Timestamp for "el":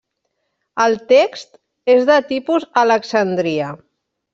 0.85-0.97